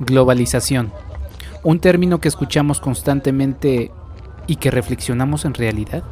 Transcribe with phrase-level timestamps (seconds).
[0.00, 0.92] Globalización.
[1.62, 3.92] Un término que escuchamos constantemente
[4.46, 6.02] y que reflexionamos en realidad.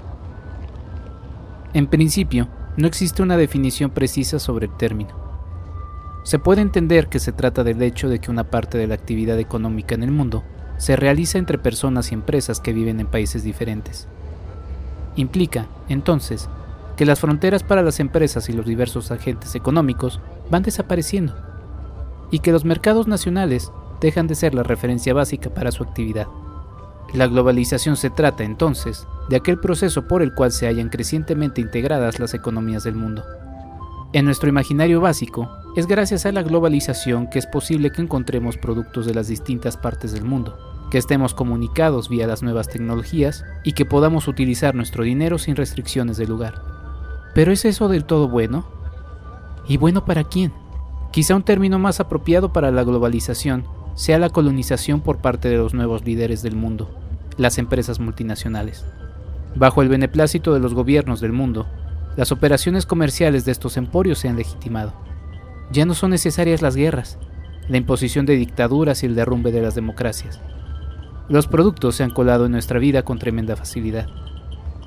[1.72, 5.11] En principio, no existe una definición precisa sobre el término.
[6.24, 9.38] Se puede entender que se trata del hecho de que una parte de la actividad
[9.38, 10.44] económica en el mundo
[10.76, 14.08] se realiza entre personas y empresas que viven en países diferentes.
[15.17, 16.48] Implica, entonces,
[16.97, 20.20] que las fronteras para las empresas y los diversos agentes económicos
[20.51, 21.49] van desapareciendo
[22.30, 26.27] y que los mercados nacionales dejan de ser la referencia básica para su actividad.
[27.12, 32.20] La globalización se trata entonces de aquel proceso por el cual se hallan crecientemente integradas
[32.20, 33.24] las economías del mundo.
[34.12, 39.06] En nuestro imaginario básico, es gracias a la globalización que es posible que encontremos productos
[39.06, 40.58] de las distintas partes del mundo,
[40.91, 46.16] que estemos comunicados vía las nuevas tecnologías y que podamos utilizar nuestro dinero sin restricciones
[46.16, 46.62] de lugar.
[47.34, 48.66] ¿Pero es eso del todo bueno?
[49.69, 50.52] ¿Y bueno para quién?
[51.10, 53.64] Quizá un término más apropiado para la globalización
[53.95, 56.91] sea la colonización por parte de los nuevos líderes del mundo,
[57.36, 58.84] las empresas multinacionales.
[59.56, 61.66] Bajo el beneplácito de los gobiernos del mundo,
[62.16, 64.92] las operaciones comerciales de estos emporios se han legitimado.
[65.72, 67.19] Ya no son necesarias las guerras,
[67.69, 70.41] la imposición de dictaduras y el derrumbe de las democracias.
[71.28, 74.06] Los productos se han colado en nuestra vida con tremenda facilidad.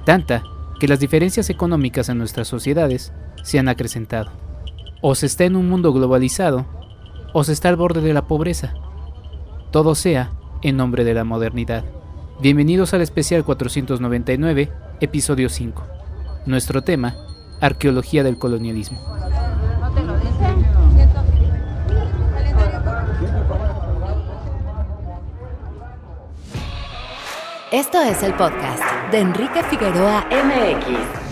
[0.05, 0.44] Tanta
[0.79, 3.13] que las diferencias económicas en nuestras sociedades
[3.44, 4.42] se han acrecentado.
[5.05, 6.65] O se está en un mundo globalizado,
[7.33, 8.73] o se está al borde de la pobreza.
[9.69, 11.83] Todo sea en nombre de la modernidad.
[12.39, 15.83] Bienvenidos al especial 499, episodio 5.
[16.45, 17.17] Nuestro tema,
[17.59, 18.97] Arqueología del colonialismo.
[27.73, 31.22] Esto es el podcast de Enrique Figueroa MX.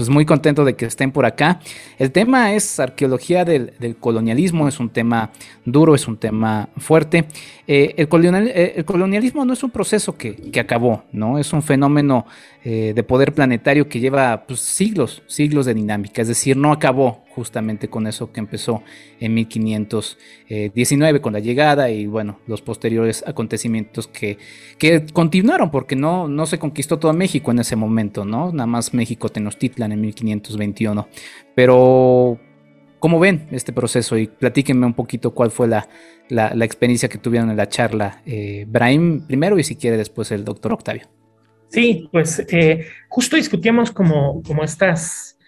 [0.00, 1.60] pues muy contento de que estén por acá.
[1.98, 5.30] El tema es arqueología del, colonialismo, es un tema
[5.66, 7.26] duro, es un tema fuerte.
[7.66, 11.38] Eh, eh, el, colonialismo no es un proceso que, acabó, ¿no?
[11.38, 12.24] Es un fenómeno
[12.64, 17.22] eh, de poder planetario que lleva pues, siglos, siglos de dinámica, es decir, no acabó
[17.34, 18.82] justamente con eso que empezó
[19.20, 24.38] en 1519 con la llegada y bueno, los posteriores acontecimientos que,
[24.78, 28.52] que continuaron porque no, no se conquistó todo México en ese momento, ¿no?
[28.52, 31.08] Nada más México Tenochtitlan en 1521.
[31.54, 32.38] Pero,
[32.98, 34.18] ¿cómo ven este proceso?
[34.18, 35.88] Y platíquenme un poquito cuál fue la,
[36.28, 38.22] la, experiencia que tuvieron en la charla.
[38.26, 41.08] Eh, Brahim primero y si quiere después el doctor Octavio.
[41.68, 45.38] Sí, pues eh, justo discutíamos como, como estas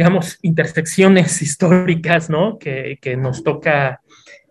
[0.00, 2.58] digamos, intersecciones históricas, ¿no?
[2.58, 4.00] Que, que nos toca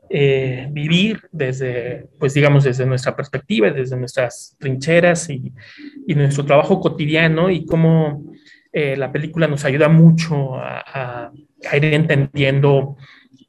[0.08, 5.52] eh, vivir desde, pues digamos, desde nuestra perspectiva, desde nuestras trincheras y,
[6.06, 8.32] y nuestro trabajo cotidiano y cómo
[8.72, 11.32] eh, la película nos ayuda mucho a,
[11.74, 12.96] ir entendiendo,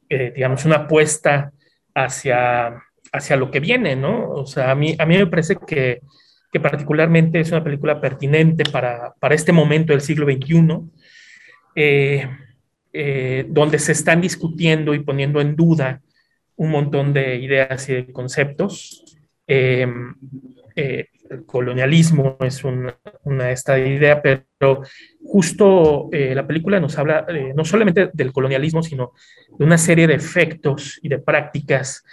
[0.09, 1.51] eh, digamos, una apuesta
[1.93, 4.27] hacia, hacia lo que viene, ¿no?
[4.31, 6.01] O sea, a mí, a mí me parece que,
[6.51, 10.89] que particularmente es una película pertinente para, para este momento del siglo XXI
[11.75, 12.27] eh,
[12.93, 16.01] eh, donde se están discutiendo y poniendo en duda
[16.57, 19.03] un montón de ideas y de conceptos.
[19.47, 19.87] Eh,
[20.75, 24.83] el colonialismo es una, una, esta idea, pero
[25.23, 27.25] justo la película nos habla
[27.55, 29.13] no solamente del colonialismo, sino
[29.57, 32.03] de una serie de efectos y de prácticas.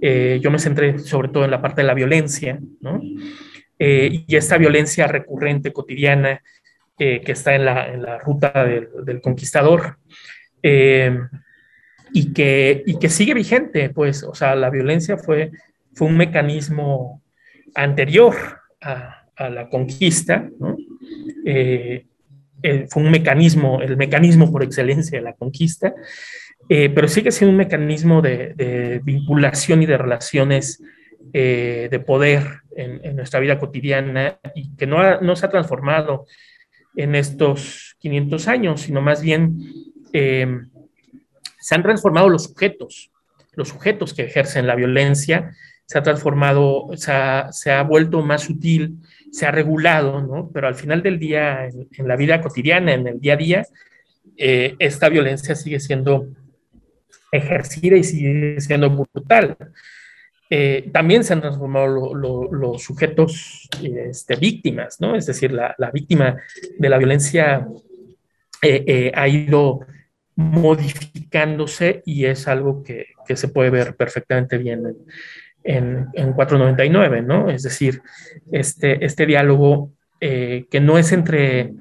[0.00, 3.02] yo me centré sobre todo en la parte de la violencia, ¿no?
[3.78, 6.40] y esta violencia recurrente, cotidiana,
[7.24, 9.98] que está en la, en la ruta del, conquistador.
[10.62, 11.18] Eh,
[12.12, 15.50] y, que, y que sigue vigente, pues, o sea, la violencia fue,
[15.94, 17.22] fue un mecanismo
[17.74, 18.34] anterior
[18.80, 20.48] a, la conquista.
[21.44, 22.04] Eh,
[22.88, 25.92] fue un mecanismo, el mecanismo por excelencia de la conquista,
[26.68, 30.80] pero sigue siendo un mecanismo de, vinculación y de relaciones
[31.32, 32.44] de poder
[32.76, 36.26] en, nuestra vida cotidiana y que no, no se ha transformado
[36.96, 39.58] en estos 500 años, sino más bien
[40.12, 43.10] se han transformado los sujetos,
[43.54, 45.52] los sujetos que ejercen la violencia,
[45.86, 48.96] se ha transformado, se ha, vuelto más sutil,
[49.30, 50.50] se ha regulado, ¿no?
[50.52, 53.66] Pero al final del día, en, la vida cotidiana, en el día a día,
[54.36, 56.28] eh, esta violencia sigue siendo
[57.30, 59.56] ejercida y sigue siendo brutal.
[60.54, 65.16] Eh, también se han transformado los sujetos este, víctimas, ¿no?
[65.16, 66.36] Es decir, la, víctima
[66.78, 67.66] de la violencia
[68.60, 69.86] eh, ha ido
[70.36, 74.94] modificándose y es algo que, se puede ver perfectamente bien
[75.64, 77.48] en, en, 499, ¿no?
[77.48, 78.02] Es decir,
[78.50, 81.72] este, este diálogo eh, que no es entre,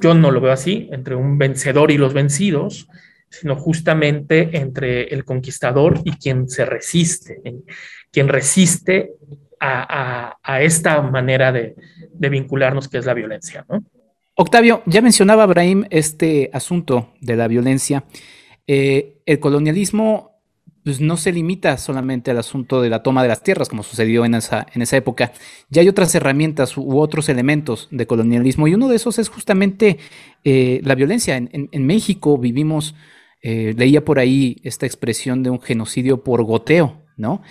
[0.00, 2.86] yo no lo veo así, entre un vencedor y los vencidos,
[3.30, 7.40] sino justamente entre el conquistador y quien se resiste,
[8.10, 9.12] quien resiste
[9.60, 11.74] a, esta manera de,
[12.12, 13.84] vincularnos que es la violencia, ¿no?
[14.34, 18.04] Octavio, ya mencionaba Abraham este asunto de la violencia.
[18.66, 20.30] Eh, el colonialismo
[20.82, 24.24] pues, no se limita solamente al asunto de la toma de las tierras, como sucedió
[24.24, 25.32] en esa, en esa época.
[25.68, 29.98] Ya hay otras herramientas u otros elementos de colonialismo, y uno de esos es justamente
[30.44, 31.36] eh, la violencia.
[31.36, 32.94] En, México vivimos,
[33.42, 37.42] eh, leía por ahí esta expresión de un genocidio por goteo, ¿no?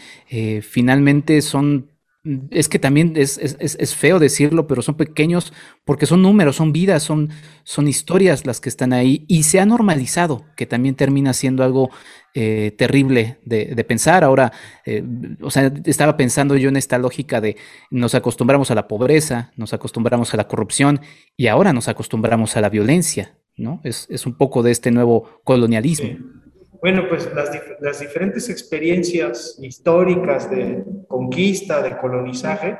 [0.61, 1.89] finalmente son
[2.51, 5.53] es que también es, feo decirlo, pero son pequeños
[5.85, 7.29] porque son números, son vidas, son,
[7.87, 11.89] historias las que están ahí y se ha normalizado, que también termina siendo algo
[12.33, 14.25] eh, terrible de, pensar.
[14.25, 14.51] Ahora,
[14.85, 15.03] eh,
[15.41, 17.55] o sea, estaba pensando yo en esta lógica de
[17.89, 20.99] nos acostumbramos a la pobreza, nos acostumbramos a la corrupción
[21.37, 23.38] y ahora nos acostumbramos a la violencia,
[23.83, 26.17] Es, un poco de este nuevo colonialismo.
[26.81, 27.29] Bueno, pues
[27.81, 32.77] las, diferentes experiencias históricas de conquista, de colonizaje,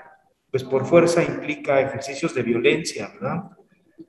[0.50, 3.44] pues por fuerza implica ejercicios de violencia, ¿verdad?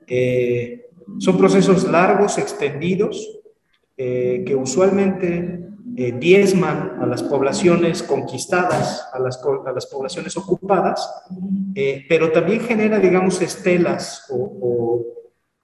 [0.06, 0.86] Eh,
[1.18, 3.40] son procesos largos, extendidos,
[3.96, 5.66] eh, que usualmente
[5.96, 11.10] eh, diezman a las poblaciones conquistadas, a las, a las poblaciones ocupadas,
[12.08, 15.19] pero también genera, digamos, estelas o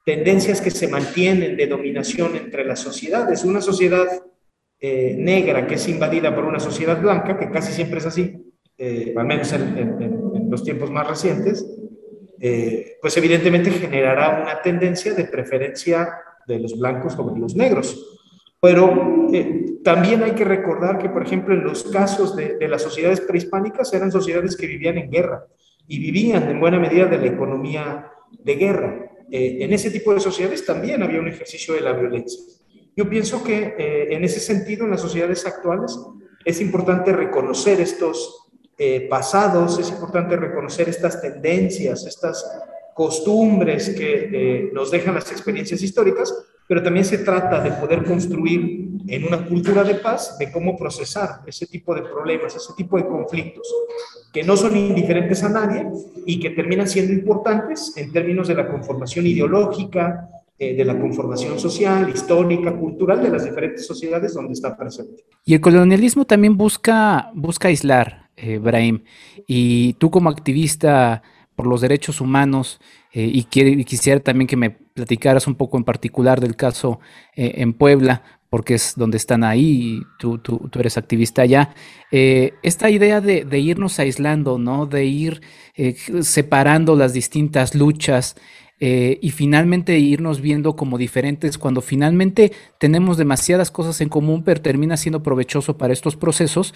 [0.07, 3.45] tendencias que se mantienen de dominación entre las sociedades.
[3.45, 4.07] Una sociedad
[4.79, 8.37] eh, negra que es invadida por una sociedad blanca, que casi siempre es así,
[8.79, 11.67] eh, al menos en, los tiempos más recientes,
[12.41, 16.09] eh, pues evidentemente generará una tendencia de preferencia
[16.47, 18.21] de los blancos sobre los negros.
[18.61, 19.27] Pero
[19.83, 24.13] también hay que recordar que, por ejemplo, en los casos de las sociedades prehispánicas eran
[24.13, 25.47] sociedades que vivían en guerra
[25.89, 29.06] y vivían en buena medida de la economía de guerra.
[29.31, 32.41] Eh, en ese tipo de sociedades también había un ejercicio de la violencia.
[32.97, 35.99] Yo pienso que eh, en ese sentido, en las sociedades actuales,
[36.45, 42.45] es importante reconocer estos eh, pasados, es importante reconocer estas tendencias, estas
[42.95, 46.33] costumbres que nos dejan las experiencias históricas,
[46.67, 51.41] pero también se trata de poder construir en una cultura de paz de cómo procesar
[51.47, 53.67] ese tipo de problemas, ese tipo de conflictos,
[54.33, 55.87] que no son indiferentes a nadie
[56.27, 61.59] y que terminan siendo importantes en términos de la conformación ideológica, eh, de la conformación
[61.59, 65.25] social, histórica, cultural de las diferentes sociedades donde está presente.
[65.45, 69.03] Y el colonialismo también busca, busca aislar, eh, Brahim,
[69.47, 71.23] y tú como activista
[71.55, 72.81] por los derechos humanos,
[73.13, 73.45] eh, y,
[73.85, 77.01] quisiera también que me platicaras un poco en particular del caso
[77.35, 78.23] eh, en Puebla,
[78.57, 80.41] porque es donde están ahí, y tú,
[80.79, 81.75] eres activista allá.
[82.11, 84.87] Eh, esta idea de, irnos aislando, ¿no?
[84.87, 85.43] De ir
[86.23, 88.35] separando las distintas luchas
[88.81, 94.97] y finalmente irnos viendo como diferentes cuando finalmente tenemos demasiadas cosas en común, pero termina
[94.97, 96.73] siendo provechoso para estos procesos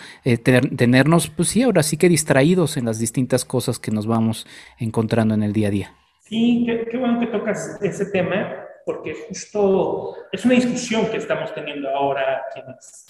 [0.77, 4.47] tenernos, pues sí, ahora sí que distraídos en las distintas cosas que nos vamos
[4.79, 5.95] encontrando en el día a día.
[6.31, 8.55] Sí, qué, bueno que tocas ese tema,
[8.91, 12.43] porque justo es una discusión que estamos teniendo ahora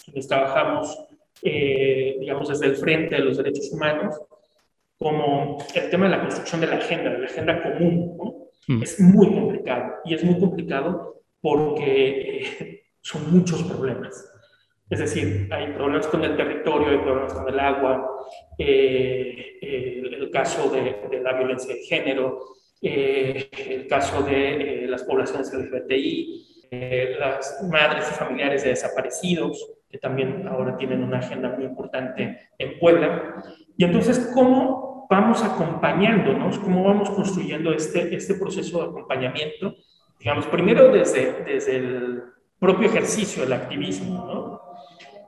[0.04, 1.06] quienes, trabajamos,
[1.40, 4.20] eh, digamos, desde el frente de los derechos humanos,
[4.98, 8.50] como el tema de la construcción de la agenda, de la agenda común.
[8.68, 8.82] Mm.
[8.82, 14.30] Es muy complicado, y es muy complicado porque eh, son muchos problemas.
[14.90, 18.06] Es decir, hay problemas con el territorio, hay problemas con el agua,
[18.58, 22.38] eh, el, caso de, de, la violencia de género,
[22.82, 29.72] eh, el caso de eh, las poblaciones LGBTI, eh, las madres y familiares de desaparecidos,
[29.88, 33.42] que también ahora tienen una agenda muy importante en Puebla.
[33.76, 36.58] Y entonces, ¿cómo vamos acompañándonos?
[36.60, 39.74] ¿Cómo vamos construyendo este, este proceso de acompañamiento
[40.20, 42.22] digamos, primero desde, desde el
[42.58, 44.60] propio ejercicio del activismo, ¿no?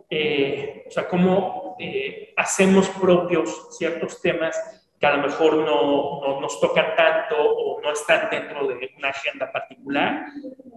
[0.08, 6.40] Eh, o sea, cómo eh, hacemos propios ciertos temas que a lo mejor no, no,
[6.40, 10.26] nos tocan tanto o no están dentro de una agenda particular,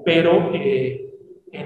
[0.04, 1.12] pero eh,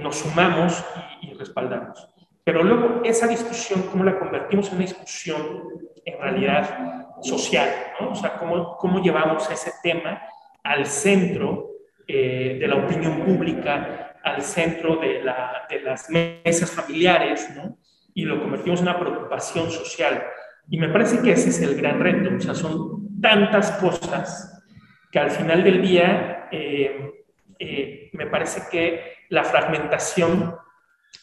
[0.02, 0.84] nos sumamos
[1.22, 2.06] y, respaldamos.
[2.44, 5.70] Pero luego esa discusión, ¿cómo la convertimos en una discusión
[6.04, 7.70] en realidad social?
[8.02, 10.22] O sea, ¿cómo, cómo llevamos ese tema
[10.62, 11.70] al centro
[12.06, 15.24] de la opinión pública, al centro de,
[15.70, 17.78] de las mesas familiares, ¿no?
[18.14, 20.26] Y lo convertimos en una preocupación social.
[20.70, 24.64] Y me parece que ese es el gran reto, o sea, son tantas cosas
[25.12, 27.26] que al final del día eh,
[27.58, 30.56] eh, me parece que la fragmentación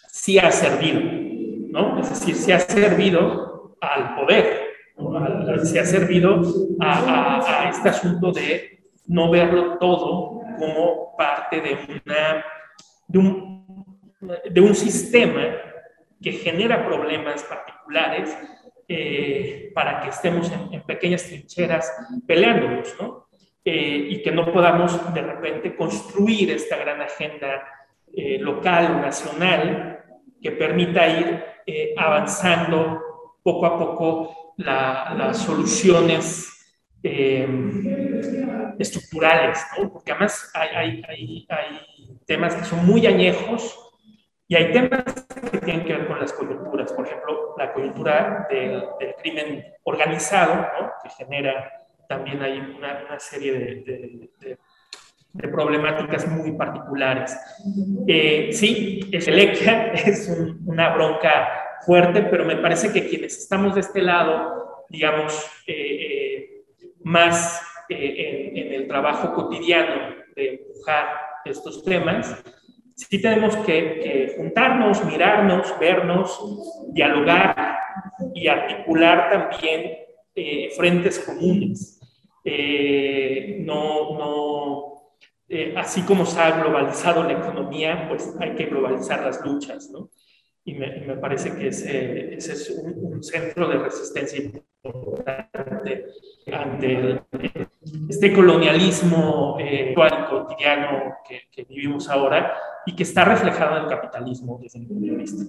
[0.09, 1.01] sí ha servido,
[1.71, 2.01] ¿no?
[2.01, 5.65] Es decir, sí ha servido al poder, ¿no?
[5.65, 6.43] se ha servido
[6.81, 12.45] a, este asunto de no verlo todo como parte de una
[13.09, 13.85] de un,
[14.51, 15.43] de un sistema
[16.21, 18.37] que genera problemas particulares
[18.89, 21.93] eh, para que estemos en, pequeñas trincheras
[22.27, 23.27] peleándonos, ¿no?
[23.65, 27.67] Eh, y que no podamos de repente construir esta gran agenda
[28.15, 30.05] eh, local o nacional
[30.41, 31.45] que permita ir
[31.97, 33.03] avanzando
[33.43, 36.49] poco a poco las soluciones
[38.79, 39.93] estructurales, ¿no?
[39.93, 41.45] Porque además hay,
[42.25, 43.86] temas que son muy añejos
[44.49, 45.03] y hay temas
[45.51, 48.85] que tienen que ver con las coyunturas, por ejemplo, la coyuntura del,
[49.21, 50.93] crimen organizado, ¿no?
[51.03, 51.73] que genera
[52.09, 54.59] también hay una, una serie de, de,
[55.49, 57.37] problemáticas muy particulares.
[58.07, 60.29] Eh, sí, Elequia es
[60.65, 65.35] una bronca fuerte, pero me parece que quienes estamos de este lado, digamos,
[65.67, 66.65] eh, eh,
[67.03, 71.07] más en, en el trabajo cotidiano de empujar
[71.45, 72.43] estos temas,
[72.97, 76.41] sí tenemos que, juntarnos, mirarnos, vernos,
[76.89, 77.79] dialogar
[78.35, 79.99] y articular también
[80.35, 82.01] eh, frentes comunes.
[82.45, 84.97] Eh, no, no
[85.49, 90.11] eh, así como se ha globalizado la economía, pues hay que globalizar las luchas, ¿no?
[90.65, 94.41] Y me, me parece que ese, ese es un, un, centro de resistencia
[94.83, 96.07] importante
[96.53, 97.21] ante
[98.09, 104.59] este colonialismo eh, cotidiano que, que, vivimos ahora y que está reflejado en el capitalismo
[104.63, 105.45] desde mi punto de vista.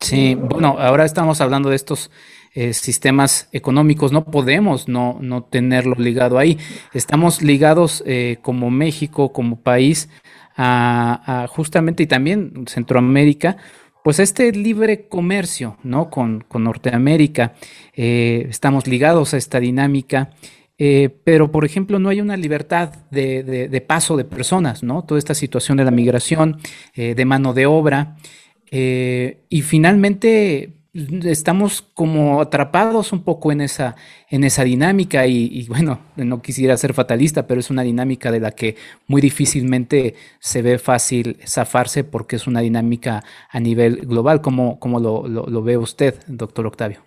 [0.00, 2.10] Sí, bueno, ahora estamos hablando de estos
[2.54, 6.58] eh, sistemas económicos, no podemos no, no tenerlo ligado ahí.
[6.92, 10.08] Estamos ligados eh, como México, como país,
[10.56, 13.58] a, a justamente y también Centroamérica,
[14.02, 16.10] pues este libre comercio, ¿no?
[16.10, 17.54] Con, con Norteamérica,
[17.94, 20.30] eh, estamos ligados a esta dinámica,
[20.78, 25.04] eh, pero por ejemplo no hay una libertad de, paso de personas, ¿no?
[25.04, 26.58] Toda esta situación de la migración,
[26.94, 28.16] eh, de mano de obra,
[28.68, 30.76] y finalmente
[31.24, 33.96] estamos como atrapados un poco en esa,
[34.30, 38.52] en esa dinámica y, bueno, no quisiera ser fatalista, pero es una dinámica de la
[38.52, 44.40] que muy difícilmente se ve fácil zafarse porque es una dinámica a nivel global.
[44.40, 47.00] ¿Cómo, cómo lo, lo, ve usted, doctor Octavio?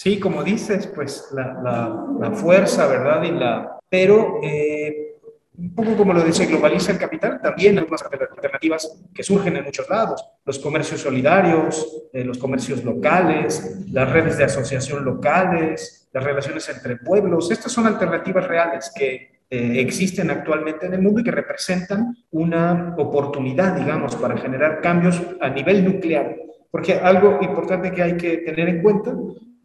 [0.00, 3.20] Sí, como dices, pues la, la, la fuerza, ¿verdad?
[3.24, 5.16] Y la, pero eh,
[5.58, 9.90] un poco como lo dice globaliza el capital, también algunas alternativas que surgen en muchos
[9.90, 10.24] lados.
[10.44, 16.98] Los comercios solidarios, eh, los comercios locales, las redes de asociación locales, las relaciones entre
[16.98, 17.50] pueblos.
[17.50, 22.94] Estas son alternativas reales que eh, existen actualmente en el mundo y que representan una
[22.98, 26.36] oportunidad, digamos, para generar cambios a nivel nuclear.
[26.70, 29.12] Porque algo importante que hay que tener en cuenta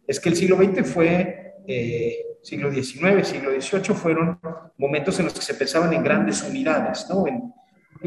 [0.06, 1.40] es que el siglo XX fue...
[1.66, 4.38] Eh, siglo XIX, siglo XVIII, fueron
[4.76, 7.26] momentos en los que se pensaban en grandes unidades, ¿no?
[7.26, 7.52] en,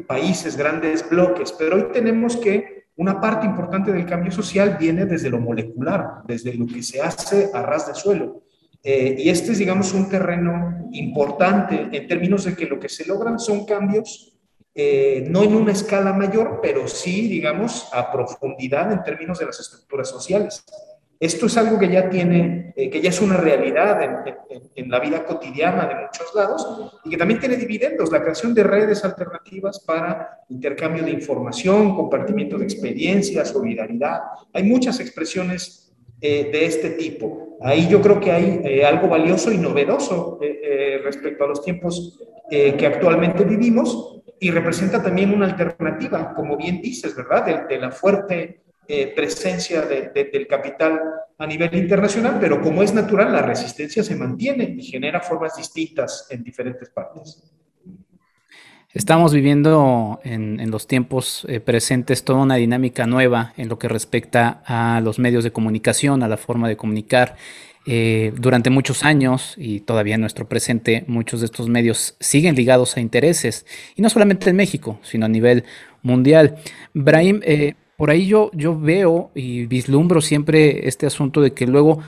[0.06, 5.32] países, grandes bloques, pero hoy tenemos que una parte importante del cambio social viene desde
[5.32, 8.44] lo molecular, desde lo que se hace a ras de suelo.
[8.84, 13.08] Eh, y este es, digamos, un terreno importante en términos de que lo que se
[13.08, 14.38] logran son cambios,
[14.76, 19.60] eh, no en una escala mayor, pero sí, digamos, a profundidad en términos de las
[19.60, 20.64] estructuras sociales.
[21.20, 24.00] Esto es algo que ya tiene, eh, que ya es una realidad
[24.76, 28.64] en, la vida cotidiana de muchos lados y que también tiene dividendos, la creación de
[28.64, 34.22] redes alternativas para intercambio de información, compartimiento de experiencias, solidaridad.
[34.54, 37.58] Hay muchas expresiones eh, de este tipo.
[37.62, 40.40] Ahí yo creo que hay eh, algo valioso y novedoso
[41.04, 42.20] respecto a los tiempos
[42.50, 47.68] que actualmente vivimos y representa también una alternativa, como bien dices, ¿verdad?
[47.68, 51.02] de la fuerte eh, presencia del capital
[51.38, 56.28] a nivel internacional, pero como es natural, la resistencia se mantiene y genera formas distintas
[56.30, 57.44] en diferentes partes.
[58.94, 64.64] Estamos viviendo en, los tiempos eh, presentes toda una dinámica nueva en lo que respecta
[64.66, 67.36] a los medios de comunicación, a la forma de comunicar.
[67.90, 72.98] Eh, durante muchos años y todavía en nuestro presente, muchos de estos medios siguen ligados
[72.98, 73.66] a intereses,
[73.96, 75.64] y no solamente en México, sino a nivel
[76.02, 76.58] mundial.
[76.94, 77.42] Brahim,
[77.98, 82.00] por ahí yo, yo veo y vislumbro siempre este asunto de que luego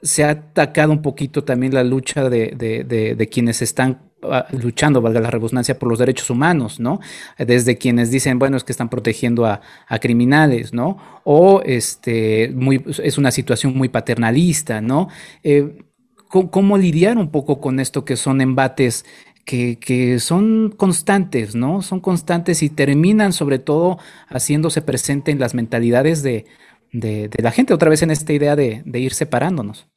[0.00, 5.30] se ha atacado un poquito también la lucha de quienes están Ah, luchando, valga la
[5.30, 7.00] redundancia, por los derechos humanos, ¿no?
[7.38, 9.60] Desde quienes dicen, bueno, es que están protegiendo a,
[10.00, 10.96] criminales, ¿no?
[11.24, 15.08] O este, muy, es una situación muy paternalista, ¿no?
[15.42, 15.76] Eh,
[16.28, 19.04] ¿cómo, lidiar un poco con esto que son embates
[19.44, 21.82] que, son constantes, ¿no?
[21.82, 26.46] Son constantes y terminan sobre todo haciéndose presente en las mentalidades de,
[26.92, 29.88] la gente, otra vez en esta idea de, ir separándonos.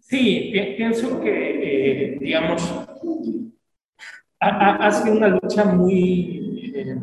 [0.00, 2.86] Sí, pienso que, eh, digamos,
[4.40, 6.96] ha, sido una lucha muy, eh,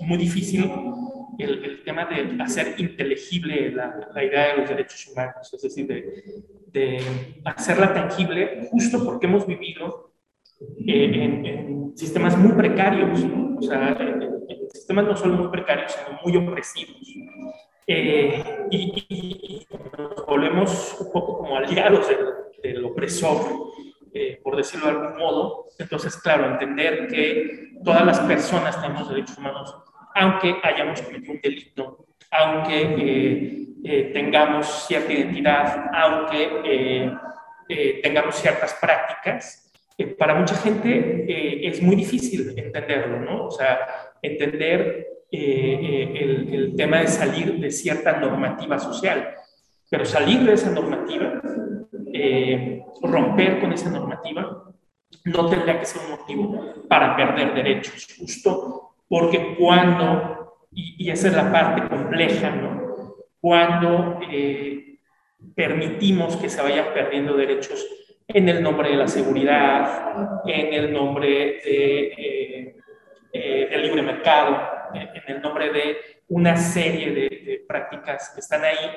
[0.00, 0.70] muy difícil
[1.38, 6.42] el, tema de hacer inteligible la, la, idea de los derechos humanos, es decir, de,
[6.72, 7.02] de
[7.44, 10.13] hacerla tangible justo porque hemos vivido
[10.86, 13.20] eh, en, sistemas muy precarios,
[13.58, 13.96] o sea,
[14.72, 16.96] sistemas no solo muy precarios, sino muy opresivos.
[17.86, 19.66] Eh, y,
[19.98, 22.18] nos volvemos un poco como aliados del,
[22.62, 23.64] del opresor
[24.16, 25.66] eh, por decirlo de algún modo.
[25.76, 29.74] Entonces, claro, entender que todas las personas tenemos derechos humanos,
[30.14, 37.10] aunque hayamos cometido un delito, aunque eh, eh, tengamos cierta identidad, aunque
[38.04, 39.63] tengamos ciertas prácticas,
[40.18, 43.46] para mucha gente es muy difícil entenderlo, ¿no?
[43.46, 43.78] O sea,
[44.22, 49.34] entender el, el tema de salir de cierta normativa social.
[49.88, 51.40] Pero salir de esa normativa
[52.16, 54.72] eh, romper con esa normativa
[55.24, 61.34] no tendría que ser un motivo para perder derechos, justo porque cuando, y, esa es
[61.34, 63.16] la parte compleja, ¿no?
[63.40, 64.98] cuando eh,
[65.56, 67.84] permitimos que se vayan perdiendo derechos
[68.26, 72.74] en el nombre de la seguridad, en el nombre de,
[73.32, 74.60] eh, del libre mercado,
[74.94, 75.96] en el nombre de
[76.28, 78.90] una serie de, de prácticas que están ahí,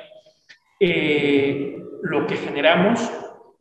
[0.79, 3.11] eh, lo que generamos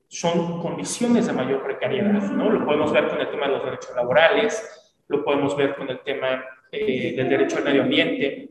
[0.09, 2.51] son condiciones de mayor precariedad, ¿no?
[2.51, 6.01] Lo podemos ver con el tema de los derechos laborales, lo podemos ver con el
[6.01, 8.51] tema eh, del derecho al medio ambiente,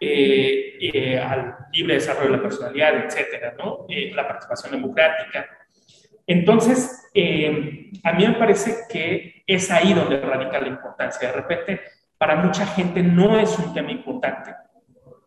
[0.00, 3.86] eh, al libre desarrollo de la personalidad, etcétera, ¿no?
[3.88, 5.48] la participación democrática.
[6.26, 7.10] Entonces,
[8.02, 11.28] a mí me parece que es ahí donde radica la importancia.
[11.28, 11.80] De repente,
[12.18, 14.54] para mucha gente no es un tema importante,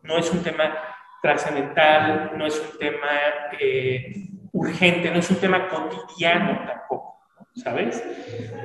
[0.02, 0.74] no es un tema
[1.22, 3.08] trascendental, no es un tema
[3.58, 4.12] eh,
[4.52, 7.20] urgente, no es un tema cotidiano tampoco,
[7.54, 8.02] ¿sabes?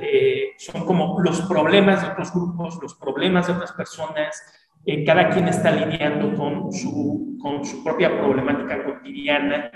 [0.00, 4.42] Eh, son como los problemas de otros grupos, los problemas de otras personas,
[4.86, 9.70] eh, cada quien está lidiando con su, con su propia problemática cotidiana,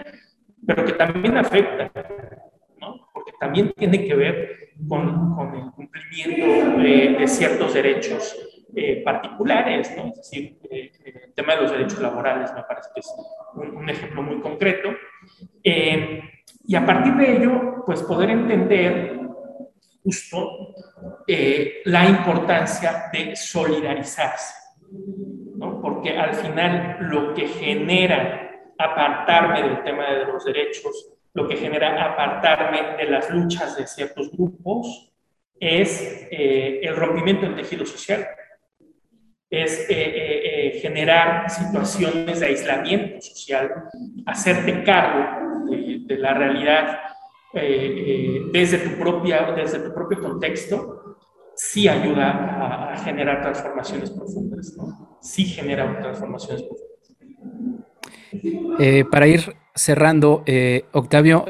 [0.66, 1.90] pero que también afecta,
[3.40, 8.36] también tiene que ver con, el cumplimiento de ciertos derechos
[8.76, 10.08] eh, particulares, ¿no?
[10.08, 10.92] Es decir, eh,
[11.24, 13.14] el tema de los derechos laborales me parece que es
[13.54, 14.90] un, ejemplo muy concreto.
[15.64, 16.22] Eh,
[16.66, 19.18] y a partir de ello, pues poder entender
[20.04, 20.74] justo
[21.84, 24.54] la importancia de solidarizarse,
[25.56, 25.80] ¿no?
[25.80, 32.04] Porque al final lo que genera apartarme del tema de los derechos, lo que genera
[32.04, 35.12] apartarme de las luchas de ciertos grupos,
[35.60, 38.26] es el rompimiento del tejido social
[39.50, 43.84] es eh, eh, eh, generar situaciones de aislamiento social,
[44.26, 46.98] hacerte cargo de, la realidad
[48.52, 51.16] desde, tu propia, desde tu propio contexto,
[51.54, 54.76] sí ayuda a, generar transformaciones profundas,
[55.20, 57.86] sí genera transformaciones profundas.
[59.10, 59.40] para ir
[59.78, 60.44] cerrando,
[60.92, 61.46] Octavio,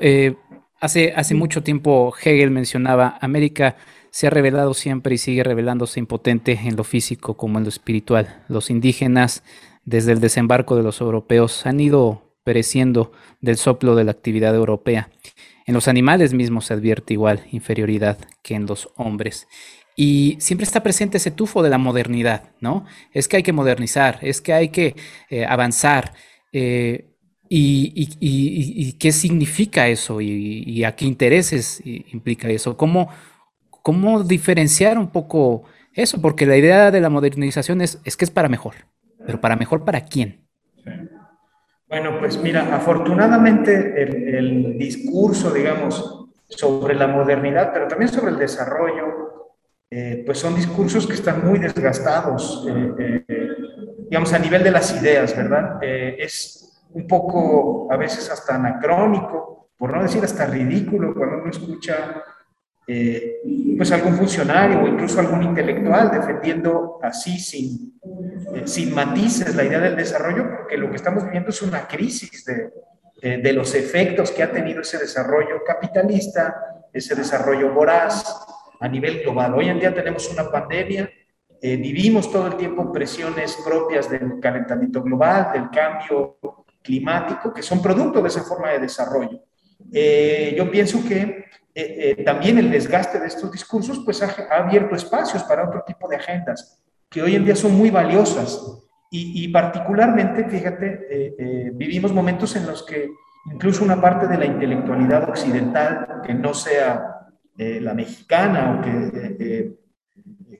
[0.80, 3.76] hace, hace mucho tiempo Hegel mencionaba América
[4.10, 8.42] se ha revelado siempre y sigue revelándose impotente en lo físico como en lo espiritual.
[8.48, 9.42] Los indígenas,
[9.84, 15.10] desde el desembarco de los europeos, han ido pereciendo del soplo de la actividad europea.
[15.66, 19.46] En los animales mismos se advierte igual inferioridad que en los hombres.
[19.96, 22.86] Y siempre está presente ese tufo de la modernidad, ¿no?
[23.12, 24.96] Es que hay que modernizar, es que hay que
[25.28, 26.14] eh, avanzar.
[26.52, 27.10] Eh,
[27.48, 30.20] y, qué significa eso?
[30.20, 32.76] ¿Y, a qué intereses implica eso?
[32.76, 33.08] ¿Cómo,
[33.82, 36.20] ¿Cómo diferenciar un poco eso?
[36.20, 38.74] Porque la idea de la modernización es, es que es para mejor,
[39.26, 40.40] pero para mejor para quién.
[41.88, 48.38] Bueno, pues mira, afortunadamente el, el, discurso, digamos, sobre la modernidad, pero también sobre el
[48.38, 49.28] desarrollo
[49.90, 52.66] eh, pues son discursos que están muy desgastados,
[54.10, 55.78] digamos, a nivel de las ideas, ¿verdad?
[55.82, 62.22] es un poco, a veces hasta anacrónico, por no decir hasta ridículo, cuando uno escucha
[62.86, 63.36] eh,
[63.76, 67.98] pues algún funcionario o incluso algún intelectual defendiendo así sin,
[68.54, 72.44] eh, sin matices la idea del desarrollo, porque lo que estamos viviendo es una crisis
[72.44, 72.72] de,
[73.38, 76.54] de, los efectos que ha tenido ese desarrollo capitalista,
[76.92, 78.24] ese desarrollo voraz
[78.80, 79.54] a nivel global.
[79.54, 81.10] Hoy en día tenemos una pandemia,
[81.60, 86.38] eh, vivimos todo el tiempo presiones propias del calentamiento global, del cambio
[86.82, 89.42] climático, que son producto de esa forma de desarrollo.
[90.56, 91.48] yo pienso que
[91.80, 96.08] eh, eh, también el desgaste de estos discursos pues ha, abierto espacios para otro tipo
[96.08, 102.54] de agendas que hoy en día son muy valiosas y, particularmente, fíjate, eh, vivimos momentos
[102.56, 103.08] en los que
[103.50, 109.78] incluso una parte de la intelectualidad occidental que no sea la mexicana o que,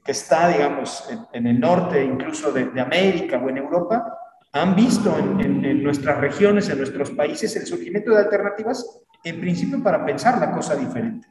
[0.03, 4.18] que está, digamos, en, el norte incluso de, América o en Europa,
[4.53, 10.05] han visto en, nuestras regiones, en nuestros países, el surgimiento de alternativas en principio para
[10.05, 11.27] pensar la cosa diferente.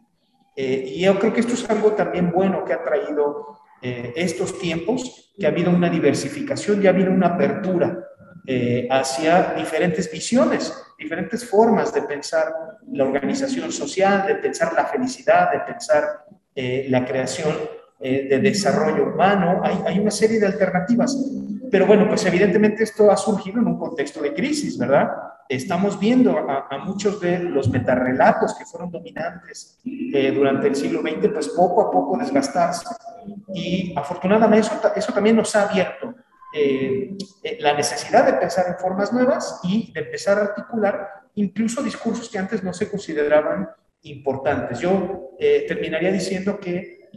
[0.55, 4.59] Eh, y yo creo que esto es algo también bueno que ha traído eh, estos
[4.59, 7.99] tiempos, que ha habido una diversificación y ha habido una apertura
[8.45, 12.53] eh, hacia diferentes visiones, diferentes formas de pensar
[12.91, 16.25] la organización social, de pensar la felicidad, de pensar
[16.55, 17.55] la creación
[17.99, 19.61] de desarrollo humano.
[19.63, 21.15] Hay una serie de alternativas.
[21.71, 25.09] Pero bueno, pues evidentemente esto ha surgido en un contexto de crisis, ¿verdad?
[25.49, 31.29] estamos viendo a, muchos de los metarrelatos que fueron dominantes eh, durante el siglo XX,
[31.31, 32.87] pues poco a poco desgastarse.
[33.53, 36.15] Y afortunadamente eso, eso también nos ha abierto
[36.53, 41.83] eh, eh, la necesidad de pensar en formas nuevas y de empezar a articular incluso
[41.83, 43.69] discursos que antes no se consideraban
[44.03, 44.79] importantes.
[44.79, 47.09] Yo terminaría diciendo que,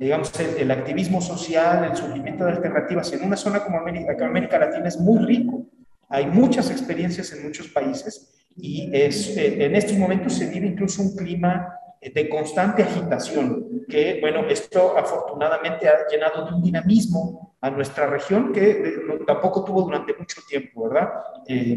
[0.00, 4.88] digamos, el, activismo social, el surgimiento de alternativas en una zona como América, América Latina
[4.88, 5.66] es muy rico
[6.10, 11.02] hay muchas experiencias en muchos países y es, eh, en estos momentos se vive incluso
[11.02, 17.56] un clima eh, de constante agitación, que bueno, esto afortunadamente ha llenado de un dinamismo
[17.60, 18.92] a nuestra región que eh,
[19.24, 21.10] tampoco tuvo durante mucho tiempo, ¿verdad?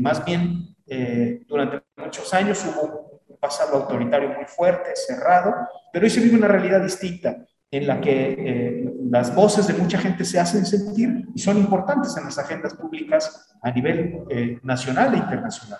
[0.01, 0.75] más bien
[1.47, 5.53] durante muchos años hubo un pasado autoritario muy fuerte, cerrado,
[5.91, 7.37] pero hoy se vive una realidad distinta
[7.73, 12.15] en la que eh, las voces de mucha gente se hacen sentir y son importantes
[12.17, 15.79] en las agendas públicas a nivel eh, nacional e internacional.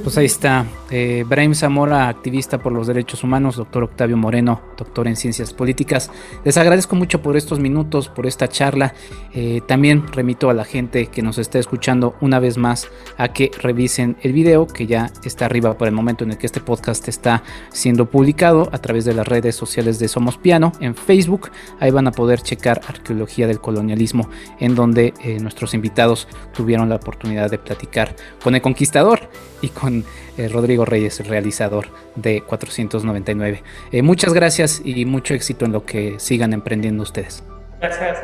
[0.00, 5.06] Pues ahí está, eh, Brahim Zamora, activista por los derechos humanos, doctor Octavio Moreno, doctor
[5.06, 6.10] en ciencias políticas.
[6.44, 8.94] Les agradezco mucho por estos minutos, por esta charla.
[9.32, 13.50] Eh, también remito a la gente que nos está escuchando una vez más a que
[13.62, 17.06] revisen el video que ya está arriba por el momento en el que este podcast
[17.06, 21.50] está siendo publicado a través de las redes sociales de Somos Piano en Facebook.
[21.80, 24.28] Ahí van a poder checar Arqueología del Colonialismo,
[24.58, 29.28] en donde eh, nuestros invitados tuvieron la oportunidad de platicar con el conquistador
[29.60, 29.81] y con
[30.36, 33.62] eh, Rodrigo Reyes, el realizador de 499.
[33.90, 37.42] Eh, muchas gracias y mucho éxito en lo que sigan emprendiendo ustedes.
[37.80, 38.18] Gracias.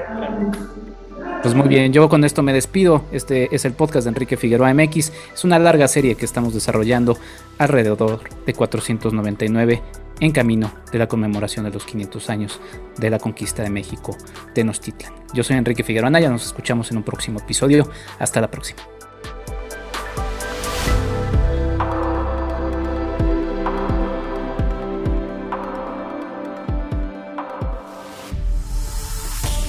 [1.43, 3.05] Pues muy bien, yo con esto me despido.
[3.13, 5.13] Este es el podcast de Enrique Figueroa MX.
[5.35, 7.17] Es una larga serie que estamos desarrollando
[7.59, 9.83] alrededor de 499
[10.21, 12.61] en camino de la conmemoración de los 500 años
[12.97, 14.17] de la conquista de México
[14.49, 15.13] de Tenochtitlan.
[15.33, 17.89] Yo soy Enrique Figueroa Anaya, nos escuchamos en un próximo episodio.
[18.19, 18.98] Hasta la próxima.